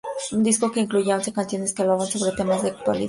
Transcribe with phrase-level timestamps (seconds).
[0.37, 2.99] Un disco que incluía once canciones que hablaban sobre temas de actualidad.